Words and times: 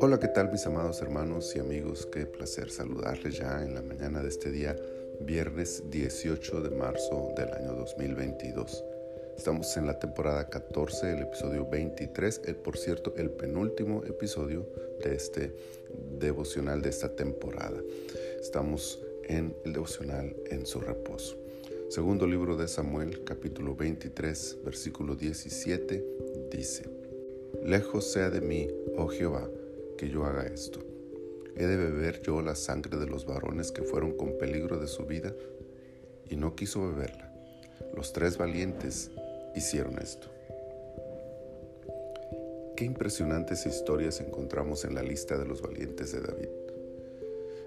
Hola, 0.00 0.20
¿qué 0.20 0.28
tal 0.28 0.52
mis 0.52 0.64
amados 0.66 1.02
hermanos 1.02 1.56
y 1.56 1.58
amigos? 1.58 2.06
Qué 2.06 2.26
placer 2.26 2.70
saludarles 2.70 3.38
ya 3.38 3.64
en 3.64 3.74
la 3.74 3.82
mañana 3.82 4.22
de 4.22 4.28
este 4.28 4.52
día, 4.52 4.76
viernes 5.20 5.82
18 5.90 6.60
de 6.60 6.70
marzo 6.70 7.32
del 7.36 7.52
año 7.52 7.74
2022. 7.74 8.84
Estamos 9.36 9.76
en 9.76 9.86
la 9.86 9.98
temporada 9.98 10.48
14, 10.48 11.12
el 11.12 11.22
episodio 11.22 11.66
23, 11.68 12.42
el, 12.44 12.56
por 12.56 12.78
cierto, 12.78 13.12
el 13.16 13.30
penúltimo 13.30 14.04
episodio 14.04 14.68
de 15.02 15.16
este 15.16 15.56
devocional 16.18 16.82
de 16.82 16.90
esta 16.90 17.16
temporada. 17.16 17.82
Estamos 18.40 19.02
en 19.24 19.56
el 19.64 19.72
devocional 19.72 20.36
en 20.50 20.66
su 20.66 20.80
reposo. 20.80 21.39
Segundo 21.90 22.24
libro 22.24 22.56
de 22.56 22.68
Samuel, 22.68 23.24
capítulo 23.24 23.74
23, 23.74 24.58
versículo 24.64 25.16
17, 25.16 26.06
dice, 26.52 26.88
Lejos 27.64 28.12
sea 28.12 28.30
de 28.30 28.40
mí, 28.40 28.68
oh 28.96 29.08
Jehová, 29.08 29.50
que 29.98 30.08
yo 30.08 30.24
haga 30.24 30.46
esto? 30.46 30.78
¿He 31.56 31.66
de 31.66 31.76
beber 31.76 32.22
yo 32.22 32.42
la 32.42 32.54
sangre 32.54 32.96
de 32.96 33.08
los 33.08 33.26
varones 33.26 33.72
que 33.72 33.82
fueron 33.82 34.16
con 34.16 34.38
peligro 34.38 34.78
de 34.78 34.86
su 34.86 35.04
vida? 35.04 35.34
Y 36.28 36.36
no 36.36 36.54
quiso 36.54 36.80
beberla. 36.80 37.34
Los 37.92 38.12
tres 38.12 38.38
valientes 38.38 39.10
hicieron 39.56 39.98
esto. 39.98 40.28
Qué 42.76 42.84
impresionantes 42.84 43.66
historias 43.66 44.20
encontramos 44.20 44.84
en 44.84 44.94
la 44.94 45.02
lista 45.02 45.36
de 45.36 45.44
los 45.44 45.60
valientes 45.60 46.12
de 46.12 46.20
David. 46.20 46.69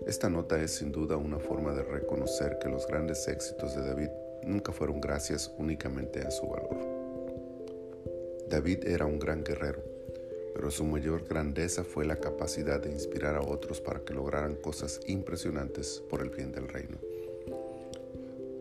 Esta 0.05 0.29
nota 0.29 0.61
es 0.61 0.71
sin 0.71 0.91
duda 0.91 1.15
una 1.15 1.39
forma 1.39 1.71
de 1.71 1.81
reconocer 1.83 2.59
que 2.59 2.67
los 2.67 2.85
grandes 2.87 3.25
éxitos 3.29 3.73
de 3.73 3.87
David 3.87 4.09
nunca 4.43 4.73
fueron 4.73 4.99
gracias 4.99 5.49
únicamente 5.57 6.21
a 6.21 6.29
su 6.29 6.45
valor. 6.45 6.77
David 8.49 8.85
era 8.85 9.05
un 9.05 9.17
gran 9.17 9.45
guerrero, 9.45 9.81
pero 10.53 10.69
su 10.71 10.83
mayor 10.83 11.25
grandeza 11.25 11.85
fue 11.85 12.03
la 12.05 12.17
capacidad 12.17 12.81
de 12.81 12.91
inspirar 12.91 13.35
a 13.35 13.41
otros 13.41 13.79
para 13.79 14.01
que 14.01 14.13
lograran 14.13 14.55
cosas 14.55 14.99
impresionantes 15.07 16.03
por 16.09 16.21
el 16.21 16.29
bien 16.29 16.51
del 16.51 16.67
reino. 16.67 16.97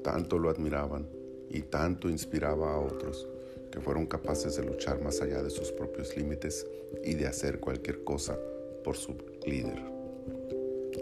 Tanto 0.04 0.38
lo 0.38 0.48
admiraban 0.48 1.08
y 1.50 1.62
tanto 1.62 2.08
inspiraba 2.08 2.72
a 2.72 2.78
otros 2.78 3.28
que 3.72 3.80
fueron 3.80 4.06
capaces 4.06 4.54
de 4.56 4.64
luchar 4.64 5.00
más 5.02 5.20
allá 5.20 5.42
de 5.42 5.50
sus 5.50 5.72
propios 5.72 6.16
límites 6.16 6.66
y 7.02 7.14
de 7.14 7.26
hacer 7.26 7.58
cualquier 7.58 8.04
cosa 8.04 8.38
por 8.84 8.96
su 8.96 9.16
líder. 9.44 10.01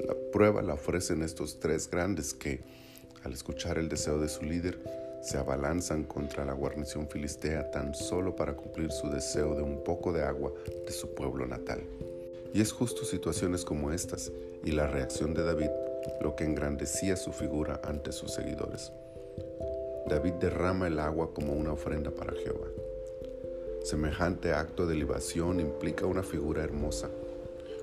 La 0.07 0.15
prueba 0.33 0.63
la 0.63 0.75
ofrecen 0.75 1.23
estos 1.23 1.61
tres 1.61 1.91
grandes 1.91 2.35
que, 2.35 2.61
al 3.25 3.33
escuchar 3.33 3.79
el 3.79 3.89
deseo 3.89 4.19
de 4.19 4.29
su 4.29 4.43
líder, 4.43 4.79
se 5.23 5.37
abalanzan 5.37 6.05
contra 6.05 6.45
la 6.45 6.55
guarnición 6.55 7.09
filistea 7.09 7.71
tan 7.71 7.95
solo 7.95 8.35
para 8.35 8.55
cumplir 8.55 8.91
su 8.91 9.11
deseo 9.11 9.55
de 9.55 9.63
un 9.63 9.85
poco 9.85 10.13
de 10.13 10.23
agua 10.23 10.53
de 10.87 10.93
su 10.93 11.15
pueblo 11.15 11.47
natal. 11.47 11.83
Y 12.55 12.61
es 12.61 12.73
justo 12.73 13.05
situaciones 13.05 13.65
como 13.65 13.93
estas 13.93 14.33
y 14.65 14.73
la 14.73 14.87
reacción 14.87 15.35
de 15.35 15.45
David 15.45 15.71
lo 16.21 16.35
que 16.35 16.45
engrandecía 16.45 17.17
su 17.17 17.33
figura 17.33 17.81
ante 17.85 18.13
sus 18.13 18.33
seguidores. 18.33 18.93
David 20.07 20.35
derrama 20.35 20.87
el 20.87 20.99
agua 20.99 21.33
como 21.35 21.53
una 21.53 21.73
ofrenda 21.73 22.11
para 22.11 22.33
Jehová. 22.33 22.67
Semejante 23.85 24.53
acto 24.53 24.87
de 24.87 24.95
libación 24.95 25.61
implica 25.61 26.07
una 26.07 26.23
figura 26.23 26.63
hermosa. 26.63 27.09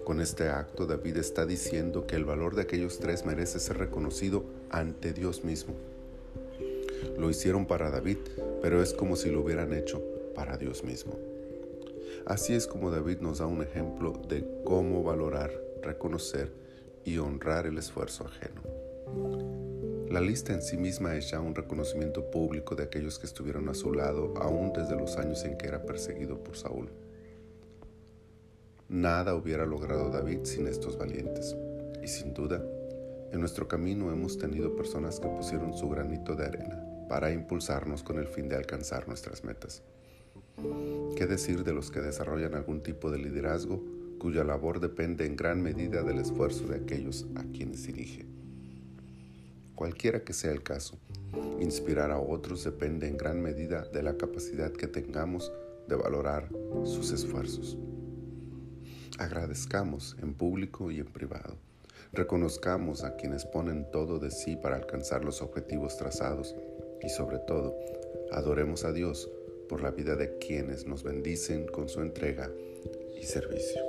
Con 0.07 0.21
este 0.21 0.47
acto 0.47 0.85
David 0.85 1.17
está 1.17 1.45
diciendo 1.45 2.07
que 2.07 2.15
el 2.15 2.23
valor 2.23 2.55
de 2.55 2.61
aquellos 2.61 2.97
tres 2.97 3.25
merece 3.25 3.59
ser 3.59 3.77
reconocido 3.77 4.45
ante 4.69 5.11
Dios 5.11 5.43
mismo. 5.43 5.73
Lo 7.17 7.29
hicieron 7.29 7.65
para 7.65 7.91
David, 7.91 8.19
pero 8.61 8.81
es 8.81 8.93
como 8.93 9.17
si 9.17 9.29
lo 9.29 9.41
hubieran 9.41 9.73
hecho 9.73 10.01
para 10.33 10.55
Dios 10.55 10.85
mismo. 10.85 11.19
Así 12.25 12.53
es 12.53 12.67
como 12.67 12.89
David 12.89 13.17
nos 13.19 13.39
da 13.39 13.47
un 13.47 13.61
ejemplo 13.61 14.13
de 14.29 14.47
cómo 14.63 15.03
valorar, 15.03 15.51
reconocer 15.83 16.53
y 17.03 17.17
honrar 17.17 17.65
el 17.65 17.77
esfuerzo 17.77 18.27
ajeno. 18.27 18.61
La 20.09 20.21
lista 20.21 20.53
en 20.53 20.61
sí 20.61 20.77
misma 20.77 21.17
es 21.17 21.31
ya 21.31 21.41
un 21.41 21.53
reconocimiento 21.53 22.31
público 22.31 22.75
de 22.75 22.83
aquellos 22.83 23.19
que 23.19 23.25
estuvieron 23.25 23.67
a 23.67 23.73
su 23.73 23.91
lado 23.91 24.33
aún 24.37 24.71
desde 24.71 24.95
los 24.95 25.17
años 25.17 25.43
en 25.43 25.57
que 25.57 25.67
era 25.67 25.83
perseguido 25.83 26.41
por 26.41 26.55
Saúl. 26.55 26.87
Nada 28.89 29.35
hubiera 29.35 29.65
logrado 29.65 30.09
David 30.09 30.39
sin 30.43 30.65
estos 30.65 30.97
valientes, 30.97 31.57
y 32.01 32.07
sin 32.07 32.33
duda, 32.33 32.63
en 33.33 33.41
nuestro 33.41 33.67
camino 33.67 34.13
hemos 34.13 34.37
tenido 34.37 34.77
personas 34.77 35.19
que 35.19 35.27
pusieron 35.27 35.77
su 35.77 35.89
granito 35.89 36.35
de 36.35 36.45
arena 36.45 36.81
para 37.09 37.33
impulsarnos 37.33 38.01
con 38.01 38.17
el 38.17 38.27
fin 38.27 38.47
de 38.47 38.55
alcanzar 38.55 39.05
nuestras 39.09 39.43
metas. 39.43 39.83
¿Qué 41.17 41.27
decir 41.27 41.65
de 41.65 41.73
los 41.73 41.91
que 41.91 41.99
desarrollan 41.99 42.55
algún 42.55 42.81
tipo 42.81 43.11
de 43.11 43.17
liderazgo 43.17 43.83
cuya 44.19 44.45
labor 44.45 44.79
depende 44.79 45.25
en 45.25 45.35
gran 45.35 45.61
medida 45.61 46.01
del 46.01 46.19
esfuerzo 46.19 46.65
de 46.67 46.77
aquellos 46.77 47.27
a 47.35 47.43
quienes 47.43 47.85
dirige? 47.85 48.25
Cualquiera 49.75 50.23
que 50.23 50.31
sea 50.31 50.53
el 50.53 50.63
caso, 50.63 50.97
inspirar 51.59 52.09
a 52.11 52.19
otros 52.19 52.63
depende 52.63 53.09
en 53.09 53.17
gran 53.17 53.41
medida 53.41 53.83
de 53.83 54.01
la 54.01 54.15
capacidad 54.15 54.71
que 54.71 54.87
tengamos 54.87 55.51
de 55.89 55.95
valorar 55.97 56.47
sus 56.85 57.11
esfuerzos. 57.11 57.77
Agradezcamos 59.17 60.15
en 60.21 60.33
público 60.33 60.91
y 60.91 60.99
en 60.99 61.07
privado 61.07 61.57
Reconozcamos 62.13 63.03
a 63.03 63.15
quienes 63.15 63.45
ponen 63.45 63.85
todo 63.91 64.19
de 64.19 64.31
sí 64.31 64.55
para 64.55 64.77
alcanzar 64.77 65.25
los 65.25 65.41
objetivos 65.41 65.97
trazados 65.97 66.55
y 67.01 67.09
sobre 67.09 67.37
todo, 67.39 67.77
adoremos 68.31 68.85
a 68.85 68.93
Dios 68.93 69.29
por 69.67 69.81
la 69.81 69.91
vida 69.91 70.15
de 70.15 70.37
quienes 70.37 70.87
nos 70.87 71.03
bendicen 71.03 71.67
con 71.67 71.89
su 71.89 72.01
entrega 72.01 72.49
y 73.19 73.23
servicio. 73.23 73.81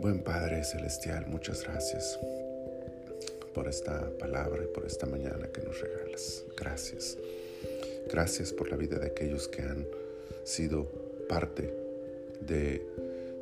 Buen 0.00 0.22
Padre 0.24 0.64
Celestial, 0.64 1.26
muchas 1.26 1.62
gracias 1.64 2.18
por 3.54 3.68
esta 3.68 4.10
palabra 4.18 4.64
y 4.64 4.68
por 4.68 4.86
esta 4.86 5.06
mañana 5.06 5.48
que 5.48 5.60
nos 5.62 5.80
regalas. 5.80 6.44
Gracias. 6.56 7.18
Gracias 8.10 8.52
por 8.52 8.70
la 8.70 8.76
vida 8.76 8.98
de 8.98 9.08
aquellos 9.08 9.48
que 9.48 9.62
han 9.62 9.86
sido 10.44 10.86
parte 11.28 11.87
de 12.40 12.86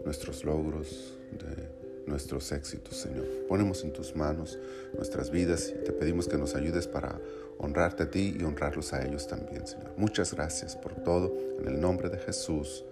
nuestros 0.04 0.44
logros, 0.44 1.16
de 1.32 1.68
nuestros 2.06 2.52
éxitos, 2.52 2.96
Señor. 2.96 3.26
Ponemos 3.48 3.82
en 3.84 3.92
tus 3.92 4.14
manos 4.14 4.58
nuestras 4.94 5.30
vidas 5.30 5.74
y 5.74 5.84
te 5.84 5.92
pedimos 5.92 6.28
que 6.28 6.38
nos 6.38 6.54
ayudes 6.54 6.86
para 6.86 7.18
honrarte 7.58 8.04
a 8.04 8.10
ti 8.10 8.36
y 8.38 8.44
honrarlos 8.44 8.92
a 8.92 9.04
ellos 9.04 9.26
también, 9.26 9.66
Señor. 9.66 9.92
Muchas 9.96 10.32
gracias 10.34 10.76
por 10.76 10.94
todo. 10.94 11.36
En 11.58 11.66
el 11.66 11.80
nombre 11.80 12.08
de 12.08 12.18
Jesús. 12.18 12.84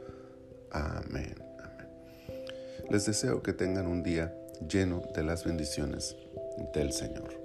Amén. 0.71 1.35
Amén. 1.59 1.89
Les 2.91 3.07
deseo 3.07 3.43
que 3.43 3.53
tengan 3.53 3.87
un 3.87 4.03
día 4.03 4.35
lleno 4.69 5.03
de 5.15 5.23
las 5.23 5.45
bendiciones 5.45 6.17
del 6.75 6.93
Señor. 6.93 7.44